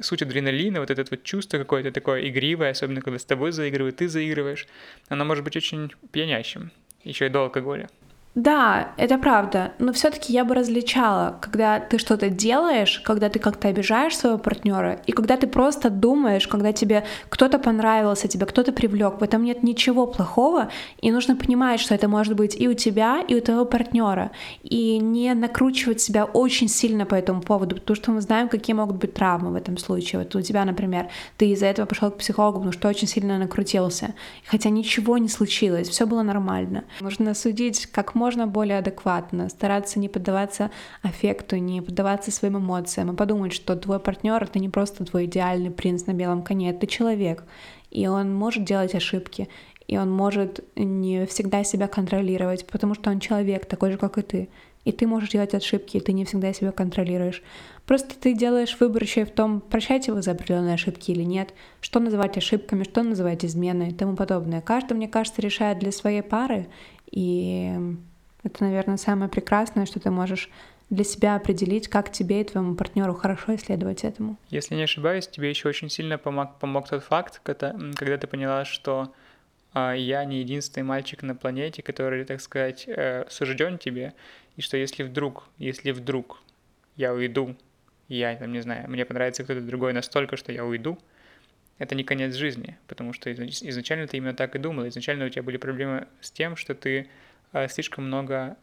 суть 0.00 0.22
адреналина, 0.22 0.80
вот 0.80 0.90
это 0.90 1.04
вот 1.10 1.22
чувство 1.24 1.58
какое-то 1.58 1.90
такое 1.90 2.28
игривое, 2.28 2.70
особенно 2.70 3.00
когда 3.00 3.18
с 3.18 3.24
тобой 3.24 3.52
заигрывают, 3.52 3.96
ты 3.96 4.08
заигрываешь, 4.08 4.66
оно 5.08 5.24
может 5.24 5.44
быть 5.44 5.56
очень 5.56 5.92
пьянящим, 6.12 6.70
еще 7.02 7.26
и 7.26 7.28
до 7.28 7.40
алкоголя. 7.40 7.88
Да, 8.34 8.94
это 8.96 9.18
правда, 9.18 9.72
но 9.78 9.92
все-таки 9.92 10.32
я 10.32 10.46
бы 10.46 10.54
различала, 10.54 11.36
когда 11.42 11.80
ты 11.80 11.98
что-то 11.98 12.30
делаешь, 12.30 13.02
когда 13.04 13.28
ты 13.28 13.38
как-то 13.38 13.68
обижаешь 13.68 14.16
своего 14.16 14.38
партнера, 14.38 15.02
и 15.06 15.12
когда 15.12 15.36
ты 15.36 15.46
просто 15.46 15.90
думаешь, 15.90 16.48
когда 16.48 16.72
тебе 16.72 17.04
кто-то 17.28 17.58
понравился, 17.58 18.28
тебя 18.28 18.46
кто-то 18.46 18.72
привлек, 18.72 19.20
в 19.20 19.22
этом 19.22 19.44
нет 19.44 19.62
ничего 19.62 20.06
плохого, 20.06 20.70
и 21.02 21.10
нужно 21.10 21.36
понимать, 21.36 21.78
что 21.78 21.94
это 21.94 22.08
может 22.08 22.34
быть 22.34 22.58
и 22.58 22.68
у 22.68 22.72
тебя, 22.72 23.20
и 23.20 23.34
у 23.34 23.40
твоего 23.42 23.66
партнера, 23.66 24.30
и 24.62 24.96
не 24.96 25.34
накручивать 25.34 26.00
себя 26.00 26.24
очень 26.24 26.68
сильно 26.68 27.04
по 27.04 27.14
этому 27.14 27.42
поводу, 27.42 27.74
потому 27.76 27.96
что 27.96 28.12
мы 28.12 28.22
знаем, 28.22 28.48
какие 28.48 28.74
могут 28.74 28.96
быть 28.96 29.12
травмы 29.12 29.50
в 29.50 29.56
этом 29.56 29.76
случае. 29.76 30.20
Вот 30.20 30.34
у 30.34 30.40
тебя, 30.40 30.64
например, 30.64 31.08
ты 31.36 31.50
из-за 31.50 31.66
этого 31.66 31.84
пошел 31.84 32.10
к 32.10 32.16
психологу, 32.16 32.60
потому 32.60 32.72
что 32.72 32.88
очень 32.88 33.08
сильно 33.08 33.36
накрутился, 33.36 34.14
хотя 34.46 34.70
ничего 34.70 35.18
не 35.18 35.28
случилось, 35.28 35.90
все 35.90 36.06
было 36.06 36.22
нормально. 36.22 36.84
Нужно 37.00 37.34
судить, 37.34 37.84
как 37.92 38.14
более 38.46 38.78
адекватно, 38.78 39.48
стараться 39.48 39.98
не 39.98 40.08
поддаваться 40.08 40.70
аффекту, 41.02 41.56
не 41.56 41.80
поддаваться 41.80 42.30
своим 42.30 42.58
эмоциям, 42.58 43.12
и 43.12 43.16
подумать, 43.16 43.52
что 43.52 43.76
твой 43.76 43.98
партнер 43.98 44.42
это 44.42 44.58
не 44.58 44.68
просто 44.68 45.04
твой 45.04 45.26
идеальный 45.26 45.70
принц 45.70 46.06
на 46.06 46.12
белом 46.12 46.42
коне, 46.42 46.70
это 46.70 46.86
человек, 46.86 47.44
и 47.90 48.06
он 48.06 48.34
может 48.34 48.64
делать 48.64 48.94
ошибки, 48.94 49.48
и 49.86 49.98
он 49.98 50.10
может 50.10 50.64
не 50.76 51.26
всегда 51.26 51.64
себя 51.64 51.88
контролировать, 51.88 52.66
потому 52.66 52.94
что 52.94 53.10
он 53.10 53.20
человек, 53.20 53.66
такой 53.66 53.92
же, 53.92 53.98
как 53.98 54.18
и 54.18 54.22
ты. 54.22 54.48
И 54.84 54.90
ты 54.90 55.06
можешь 55.06 55.30
делать 55.30 55.54
ошибки, 55.54 55.96
и 55.96 56.00
ты 56.00 56.12
не 56.12 56.24
всегда 56.24 56.52
себя 56.52 56.72
контролируешь. 56.72 57.42
Просто 57.86 58.18
ты 58.18 58.34
делаешь 58.34 58.76
выбор 58.80 59.02
еще 59.02 59.20
и 59.20 59.24
в 59.24 59.30
том, 59.30 59.60
прощать 59.60 60.08
его 60.08 60.20
за 60.22 60.32
определенные 60.32 60.74
ошибки 60.74 61.12
или 61.12 61.22
нет, 61.22 61.54
что 61.80 62.00
называть 62.00 62.36
ошибками, 62.36 62.82
что 62.82 63.02
называть 63.02 63.44
изменой 63.44 63.90
и 63.90 63.94
тому 63.94 64.16
подобное. 64.16 64.60
Каждый, 64.60 64.94
мне 64.94 65.08
кажется, 65.08 65.40
решает 65.40 65.78
для 65.78 65.92
своей 65.92 66.22
пары, 66.22 66.66
и 67.10 67.76
это, 68.44 68.64
наверное, 68.64 68.96
самое 68.96 69.30
прекрасное, 69.30 69.86
что 69.86 70.00
ты 70.00 70.10
можешь 70.10 70.50
для 70.90 71.04
себя 71.04 71.36
определить, 71.36 71.88
как 71.88 72.12
тебе 72.12 72.42
и 72.42 72.44
твоему 72.44 72.74
партнеру 72.74 73.14
хорошо 73.14 73.54
исследовать 73.54 74.04
этому. 74.04 74.36
Если 74.50 74.74
не 74.74 74.82
ошибаюсь, 74.82 75.26
тебе 75.26 75.48
еще 75.48 75.68
очень 75.68 75.88
сильно 75.88 76.18
помог, 76.18 76.58
помог 76.58 76.88
тот 76.88 77.02
факт, 77.02 77.40
когда, 77.42 77.74
когда 77.96 78.18
ты 78.18 78.26
поняла, 78.26 78.64
что 78.64 79.12
а, 79.72 79.94
я 79.94 80.24
не 80.24 80.40
единственный 80.40 80.84
мальчик 80.84 81.22
на 81.22 81.34
планете, 81.34 81.82
который, 81.82 82.24
так 82.24 82.40
сказать, 82.40 82.84
э, 82.86 83.24
сужден 83.30 83.78
тебе, 83.78 84.12
и 84.56 84.60
что 84.60 84.76
если 84.76 85.02
вдруг, 85.02 85.44
если 85.56 85.92
вдруг 85.92 86.42
я 86.96 87.14
уйду, 87.14 87.56
я 88.08 88.36
там 88.36 88.52
не 88.52 88.60
знаю, 88.60 88.90
мне 88.90 89.06
понравится 89.06 89.44
кто-то 89.44 89.62
другой 89.62 89.94
настолько, 89.94 90.36
что 90.36 90.52
я 90.52 90.66
уйду, 90.66 90.98
это 91.78 91.94
не 91.94 92.04
конец 92.04 92.34
жизни, 92.34 92.76
потому 92.86 93.14
что 93.14 93.32
изначально 93.32 94.06
ты 94.06 94.18
именно 94.18 94.34
так 94.34 94.54
и 94.56 94.58
думал, 94.58 94.86
изначально 94.88 95.24
у 95.24 95.28
тебя 95.30 95.42
были 95.42 95.56
проблемы 95.56 96.06
с 96.20 96.30
тем, 96.30 96.56
что 96.56 96.74
ты 96.74 97.06
Э, 97.06 97.08
слишком 97.68 98.06
много 98.06 98.56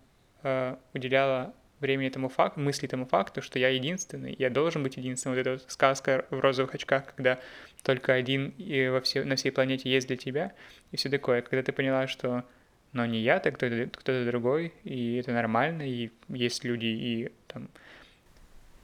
э, 0.44 0.76
уделяла 0.94 1.54
времени 1.80 2.08
этому 2.08 2.30
факту, 2.30 2.60
мысли 2.60 2.88
этому 2.88 3.06
факту, 3.06 3.42
что 3.42 3.58
я 3.60 3.70
единственный, 3.70 4.36
я 4.38 4.50
должен 4.50 4.84
быть 4.84 4.98
единственным. 4.98 5.36
Вот 5.36 5.42
эта 5.42 5.52
вот 5.52 5.66
сказка 5.68 6.26
в 6.30 6.40
розовых 6.40 6.76
очках, 6.76 7.14
когда 7.16 7.40
только 7.84 8.14
один 8.14 8.54
и 8.58 8.90
во 8.90 9.02
все, 9.02 9.24
на 9.24 9.36
всей 9.36 9.52
планете 9.52 9.90
есть 9.90 10.08
для 10.08 10.18
тебя, 10.18 10.54
и 10.92 10.98
все 10.98 11.10
такое. 11.10 11.42
Когда 11.42 11.64
ты 11.64 11.72
поняла, 11.72 12.08
что 12.08 12.44
но 12.92 13.06
не 13.06 13.20
я, 13.20 13.40
так 13.40 13.56
кто-то, 13.56 13.88
кто-то 13.94 14.26
другой, 14.26 14.74
и 14.84 15.18
это 15.18 15.32
нормально, 15.32 15.88
и 15.88 16.10
есть 16.28 16.64
люди, 16.64 16.86
и 16.86 17.32
там... 17.48 17.70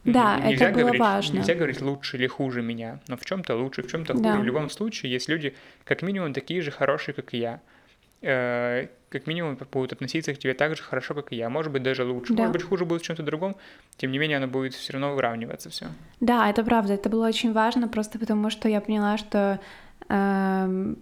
Да, 0.04 0.40
нельзя 0.40 0.66
это 0.66 0.74
было 0.76 0.82
говорить, 0.84 1.02
важно. 1.02 1.38
Нельзя 1.38 1.56
говорить 1.56 1.82
лучше 1.82 2.18
или 2.18 2.28
хуже 2.28 2.62
меня, 2.62 3.00
но 3.08 3.18
в 3.18 3.26
чем-то 3.26 3.56
лучше, 3.56 3.82
в 3.82 3.88
чем-то 3.88 4.14
хуже. 4.14 4.24
Да. 4.24 4.38
В 4.38 4.44
любом 4.44 4.70
случае 4.70 5.12
есть 5.12 5.28
люди, 5.28 5.56
как 5.84 6.04
минимум, 6.04 6.34
такие 6.34 6.62
же 6.62 6.70
хорошие, 6.70 7.16
как 7.16 7.34
и 7.34 7.40
я. 7.40 7.62
Как 9.16 9.28
минимум 9.28 9.58
будут 9.72 9.94
относиться 9.94 10.34
к 10.34 10.38
тебе 10.38 10.54
так 10.54 10.76
же 10.76 10.84
хорошо, 10.84 11.14
как 11.14 11.32
и 11.32 11.38
я. 11.38 11.50
Может 11.50 11.72
быть, 11.72 11.84
даже 11.84 12.04
лучше. 12.04 12.34
Да. 12.34 12.44
Может 12.44 12.54
быть, 12.54 12.64
хуже 12.64 12.84
будет 12.84 13.02
в 13.02 13.06
чем-то 13.06 13.24
другом. 13.24 13.56
Тем 13.96 14.12
не 14.12 14.18
менее, 14.18 14.38
оно 14.38 14.48
будет 14.48 14.74
все 14.74 14.92
равно 14.92 15.16
выравниваться 15.16 15.70
все. 15.70 15.86
Да, 16.20 16.50
это 16.50 16.66
правда. 16.66 16.96
Это 16.96 17.08
было 17.10 17.26
очень 17.26 17.54
важно, 17.54 17.88
просто 17.88 18.20
потому 18.20 18.50
что 18.50 18.68
я 18.68 18.82
поняла, 18.82 19.18
что 19.18 19.62
э, 20.10 20.96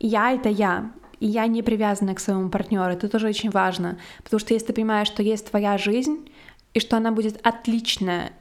я 0.00 0.32
это 0.32 0.48
я. 0.48 0.90
И 1.20 1.26
я 1.26 1.46
не 1.46 1.62
привязана 1.62 2.16
к 2.16 2.18
своему 2.18 2.48
партнеру. 2.48 2.90
Это 2.90 3.08
тоже 3.08 3.28
очень 3.28 3.50
важно. 3.50 3.98
Потому 4.24 4.40
что 4.40 4.52
если 4.52 4.66
ты 4.66 4.72
понимаешь, 4.72 5.06
что 5.06 5.22
есть 5.22 5.48
твоя 5.48 5.78
жизнь, 5.78 6.28
и 6.74 6.80
что 6.80 6.96
она 6.96 7.12
будет 7.12 7.38
отличная 7.46 8.32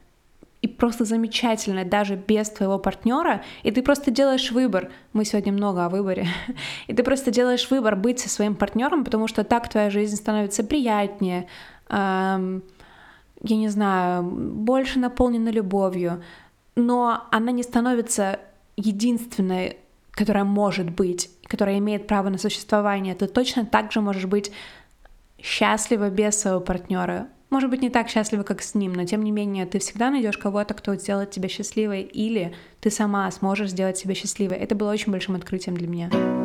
и 0.61 0.67
просто 0.67 1.05
замечательно 1.05 1.85
даже 1.85 2.15
без 2.15 2.49
твоего 2.49 2.79
партнера, 2.79 3.43
и 3.63 3.71
ты 3.71 3.81
просто 3.81 4.11
делаешь 4.11 4.51
выбор. 4.51 4.91
Мы 5.13 5.23
сегодня 5.23 5.53
много 5.53 5.85
о 5.85 5.89
выборе. 5.89 6.27
и 6.87 6.93
ты 6.93 7.03
просто 7.03 7.31
делаешь 7.31 7.69
выбор 7.71 7.95
быть 7.95 8.19
со 8.19 8.29
своим 8.29 8.55
партнером, 8.55 9.05
потому 9.05 9.27
что 9.27 9.43
так 9.43 9.69
твоя 9.69 9.89
жизнь 9.89 10.17
становится 10.17 10.63
приятнее, 10.63 11.47
эм, 11.89 12.63
я 13.41 13.55
не 13.55 13.69
знаю, 13.69 14.23
больше 14.23 14.99
наполнена 14.99 15.49
любовью, 15.49 16.21
но 16.75 17.27
она 17.31 17.51
не 17.51 17.63
становится 17.63 18.39
единственной, 18.75 19.77
которая 20.11 20.43
может 20.43 20.89
быть, 20.89 21.29
которая 21.45 21.77
имеет 21.77 22.05
право 22.05 22.27
на 22.27 22.37
существование. 22.37 23.15
Ты 23.15 23.27
точно 23.27 23.65
так 23.65 23.93
же 23.93 24.01
можешь 24.01 24.25
быть 24.25 24.51
счастлива 25.41 26.09
без 26.09 26.37
своего 26.37 26.59
партнера, 26.59 27.29
может 27.49 27.69
быть, 27.69 27.81
не 27.81 27.89
так 27.89 28.09
счастлива, 28.09 28.43
как 28.43 28.61
с 28.61 28.75
ним, 28.75 28.93
но 28.93 29.05
тем 29.05 29.23
не 29.23 29.31
менее 29.31 29.65
ты 29.65 29.79
всегда 29.79 30.11
найдешь 30.11 30.37
кого-то, 30.37 30.73
кто 30.73 30.95
сделает 30.95 31.31
тебя 31.31 31.49
счастливой, 31.49 32.03
или 32.03 32.53
ты 32.79 32.91
сама 32.91 33.29
сможешь 33.31 33.71
сделать 33.71 33.97
себя 33.97 34.13
счастливой. 34.13 34.57
Это 34.57 34.75
было 34.75 34.91
очень 34.91 35.11
большим 35.11 35.35
открытием 35.35 35.75
для 35.75 35.87
меня. 35.87 36.38